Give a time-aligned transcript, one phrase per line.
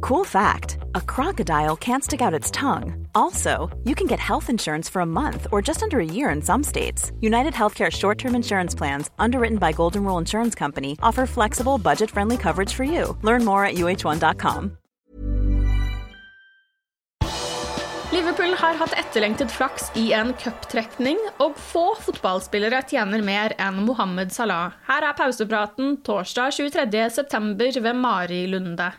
[0.00, 3.06] Cool fact a crocodile can't stick out its tongue.
[3.14, 6.42] Also, you can get health insurance for a month or just under a year in
[6.42, 7.12] some states.
[7.20, 12.10] United Healthcare short term insurance plans, underwritten by Golden Rule Insurance Company, offer flexible, budget
[12.10, 13.16] friendly coverage for you.
[13.22, 14.76] Learn more at uh1.com.
[18.12, 24.34] Liverpool har hatt etterlengtet flaks i en cuptrekning, og få fotballspillere tjener mer enn Mohammed
[24.34, 24.74] Salah.
[24.88, 27.78] Her er pausepraten torsdag 23.9.
[27.84, 28.90] ved Mari Lunde.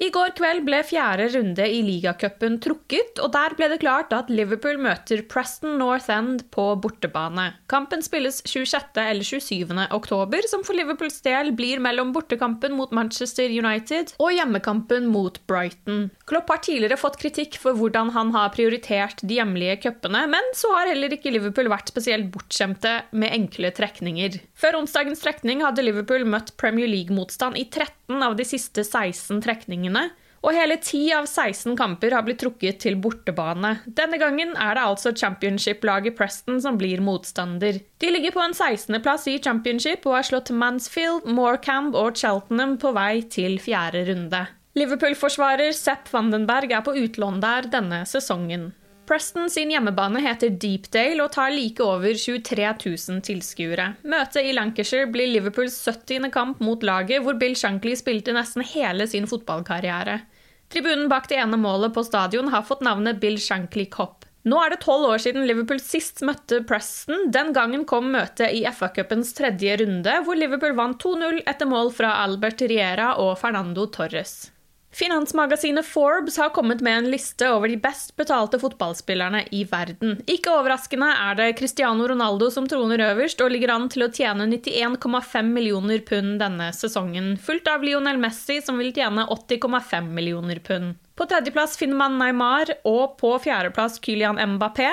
[0.00, 4.30] I går kveld ble fjerde runde i ligacupen trukket, og der ble det klart at
[4.32, 7.50] Liverpool møter Preston North End på bortebane.
[7.68, 8.96] Kampen spilles 26.
[9.02, 9.68] eller 27.
[9.92, 16.08] oktober, som for Liverpools del blir mellom bortekampen mot Manchester United og hjemmekampen mot Brighton.
[16.24, 20.72] Klopp har tidligere fått kritikk for hvordan han har prioritert de hjemlige cupene, men så
[20.72, 24.40] har heller ikke Liverpool vært spesielt bortskjemte med enkle trekninger.
[24.56, 29.81] Før onsdagens trekning hadde Liverpool møtt Premier League-motstand i 13 av de siste 16 trekningene
[30.42, 33.76] og hele 10 av 16 kamper har blitt trukket til bortebane.
[33.86, 37.78] Denne gangen er det altså championship-laget Preston som blir motstander.
[38.02, 42.90] De ligger på en 16.-plass i championship og har slått Mansfield, Morecambe og Cheltenham på
[42.96, 44.44] vei til fjerde runde.
[44.78, 48.72] Liverpool-forsvarer Sepp Vandenberg er på utlån der denne sesongen.
[49.12, 53.90] Preston sin hjemmebane heter Deepdale og tar like over 23 000 tilskuere.
[54.08, 56.30] Møtet i Lancashire blir Liverpools 70.
[56.32, 60.14] kamp mot laget, hvor Bill Shankly spilte nesten hele sin fotballkarriere.
[60.72, 64.24] Tribunen bak det ene målet på stadion har fått navnet Bill Shankly Cop.
[64.48, 67.28] Nå er det tolv år siden Liverpool sist møtte Preston.
[67.36, 72.16] Den gangen kom møtet i FA-cupens tredje runde, hvor Liverpool vant 2-0 etter mål fra
[72.24, 74.46] Albert Riera og Fernando Torres.
[74.92, 80.18] Finansmagasinet Forbes har kommet med en liste over de best betalte fotballspillerne i verden.
[80.28, 84.44] Ikke overraskende er det Cristiano Ronaldo som troner øverst og ligger an til å tjene
[84.52, 91.00] 91,5 millioner pund denne sesongen, fulgt av Lionel Messi som vil tjene 80,5 millioner pund.
[91.16, 94.92] På tredjeplass finner man Neymar, og på fjerdeplass Kylian Mbappé.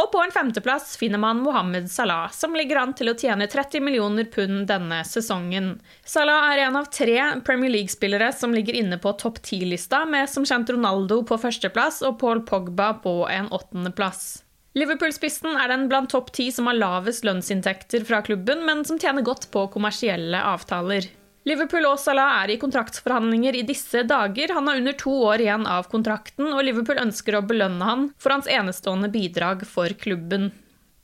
[0.00, 3.84] Og på en femteplass finner man Mohammed Salah, som ligger an til å tjene 30
[3.84, 5.74] millioner pund denne sesongen.
[6.08, 10.46] Salah er en av tre Premier League-spillere som ligger inne på topp ti-lista, med som
[10.48, 14.40] kjent Ronaldo på førsteplass og Paul Pogba på en åttendeplass.
[14.78, 19.26] Liverpool-spissen er den blant topp ti som har lavest lønnsinntekter fra klubben, men som tjener
[19.26, 21.10] godt på kommersielle avtaler.
[21.48, 24.52] Liverpool og Salah er i kontraktsforhandlinger i disse dager.
[24.52, 28.36] Han har under to år igjen av kontrakten, og Liverpool ønsker å belønne han for
[28.36, 30.50] hans enestående bidrag for klubben.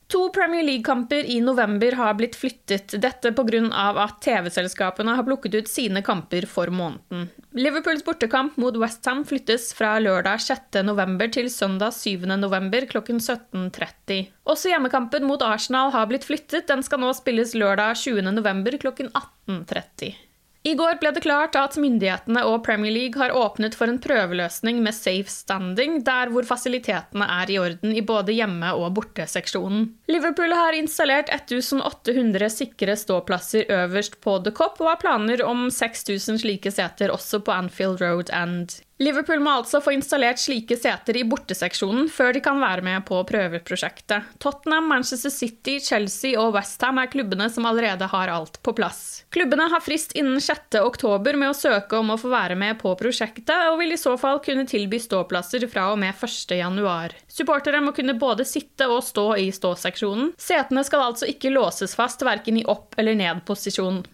[0.07, 3.59] To Premier League-kamper i november har blitt flyttet, dette pga.
[4.03, 7.27] at TV-selskapene har plukket ut sine kamper for måneden.
[7.51, 11.31] Liverpools bortekamp mot Westham flyttes fra lørdag 6.11.
[11.35, 12.87] til søndag 7.11.
[12.93, 14.29] klokken 17.30.
[14.47, 18.79] Også hjemmekampen mot Arsenal har blitt flyttet, den skal nå spilles lørdag 20.11.
[18.85, 20.26] klokken 18.30.
[20.63, 24.81] I går ble det klart at myndighetene og Premier League har åpnet for en prøveløsning
[24.83, 29.87] med safe standing, der hvor fasilitetene er i orden i både hjemme- og borteseksjonen.
[30.11, 36.43] Liverpool har installert 1800 sikre ståplasser øverst på The Cop, og har planer om 6000
[36.43, 41.25] slike seter også på Anfield Road and Liverpool må altså få installert slike seter i
[41.29, 44.31] borteseksjonen før de kan være med på prøveprosjektet.
[44.41, 49.21] Tottenham, Manchester City, Chelsea og Westham er klubbene som allerede har alt på plass.
[49.29, 50.79] Klubbene har frist innen 6.
[50.81, 54.15] oktober med å søke om å få være med på prosjektet, og vil i så
[54.17, 56.57] fall kunne tilby ståplasser fra og med 1.
[56.57, 57.13] januar.
[57.29, 60.33] Supportere må kunne både sitte og stå i ståseksjonen.
[60.41, 64.05] Setene skal altså ikke låses fast verken i opp- eller ned-posisjon.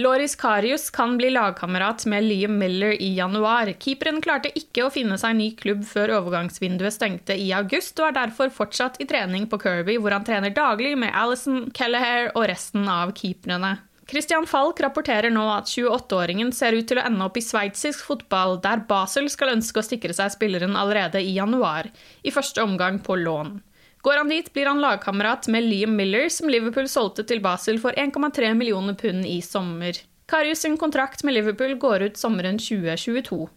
[0.00, 3.68] Loris Karius kan bli lagkamerat med Liam Miller i januar.
[3.84, 8.16] Keeperen klarte ikke å finne seg ny klubb før overgangsvinduet stengte i august, og er
[8.22, 12.88] derfor fortsatt i trening på Kirby, hvor han trener daglig med Alison, Kelleher og resten
[12.88, 13.74] av keeperne.
[14.08, 18.56] Christian Falk rapporterer nå at 28-åringen ser ut til å ende opp i sveitsisk fotball,
[18.64, 21.92] der Basel skal ønske å stikre seg spilleren allerede i januar,
[22.24, 23.58] i første omgang på lån.
[24.02, 27.92] Går han dit, blir han lagkamerat med Liam Miller, som Liverpool solgte til Basel for
[27.92, 29.98] 1,3 millioner pund i sommer.
[30.30, 33.48] Karius sin kontrakt med Liverpool går ut sommeren 2022.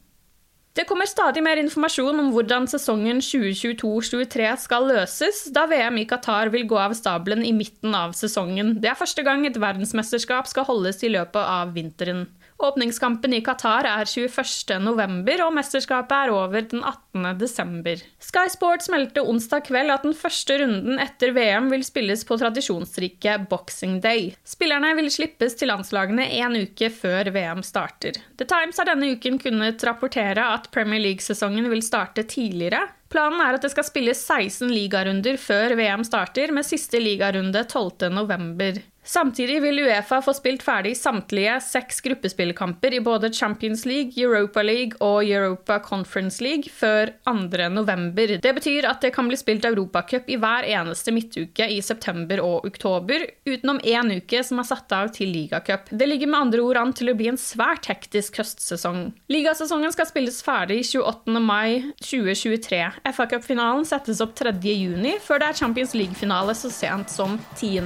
[0.74, 6.50] Det kommer stadig mer informasjon om hvordan sesongen 2022-2023 skal løses, da VM i Qatar
[6.50, 8.80] vil gå av stabelen i midten av sesongen.
[8.82, 12.26] Det er første gang et verdensmesterskap skal holdes i løpet av vinteren.
[12.64, 18.04] Åpningskampen i Qatar er 21.11, og mesterskapet er over den 18.12.
[18.24, 23.36] Sky Sports meldte onsdag kveld at den første runden etter VM vil spilles på tradisjonsrike
[23.52, 24.32] Boxing Day.
[24.48, 28.22] Spillerne vil slippes til landslagene en uke før VM starter.
[28.40, 32.86] The Times har denne uken kunnet rapportere at Premier League-sesongen vil starte tidligere.
[33.14, 38.93] Planen er at det skal spilles 16 ligarunder før VM starter, med siste ligarunde 12.11.
[39.04, 44.96] Samtidig vil Uefa få spilt ferdig samtlige seks gruppespillkamper i både Champions League, Europa League
[45.04, 48.40] og Europa Conference League før 2.11.
[48.40, 52.70] Det betyr at det kan bli spilt Europacup i hver eneste midtuke i september og
[52.70, 55.92] oktober, utenom én uke som er satt av til ligacup.
[55.92, 59.10] Det ligger med andre ord an til å bli en svært hektisk høstsesong.
[59.34, 61.44] Ligasesongen skal spilles ferdig 28.
[61.44, 62.82] mai 2023.
[63.12, 64.56] FA-cupfinalen settes opp 3.
[64.64, 67.84] juni, før det er Champions League-finale så sent som 10.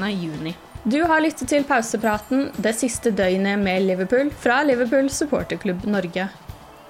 [0.87, 6.29] Du har lyttet til pausepraten det siste døgnet med Liverpool fra Liverpool supporterklubb Norge.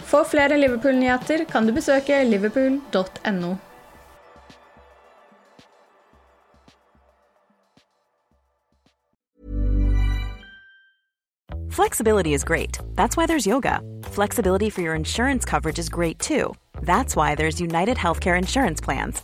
[0.06, 3.56] For flere Liverpool-nyheter kan du besøke liverpool.no.
[11.72, 12.78] Flexibility is great.
[12.94, 13.82] That's why there's yoga.
[14.04, 16.54] Flexibility for your insurance coverage is great too.
[16.84, 19.24] That's why there's United Healthcare Insurance Plans.